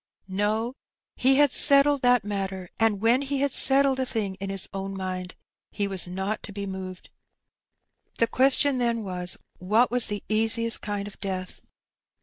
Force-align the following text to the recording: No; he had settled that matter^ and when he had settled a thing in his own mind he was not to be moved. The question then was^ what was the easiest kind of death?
No; 0.27 0.73
he 1.15 1.35
had 1.35 1.51
settled 1.53 2.01
that 2.01 2.23
matter^ 2.23 2.69
and 2.79 3.01
when 3.01 3.21
he 3.21 3.41
had 3.41 3.51
settled 3.51 3.99
a 3.99 4.05
thing 4.07 4.33
in 4.39 4.49
his 4.49 4.67
own 4.73 4.97
mind 4.97 5.35
he 5.69 5.87
was 5.87 6.07
not 6.07 6.41
to 6.41 6.51
be 6.51 6.65
moved. 6.65 7.11
The 8.17 8.25
question 8.25 8.79
then 8.79 9.03
was^ 9.03 9.37
what 9.59 9.91
was 9.91 10.07
the 10.07 10.23
easiest 10.27 10.81
kind 10.81 11.07
of 11.07 11.19
death? 11.19 11.61